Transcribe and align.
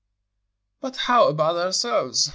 "But 0.79 0.95
how 0.95 1.27
about 1.27 1.57
ourselves?" 1.57 2.27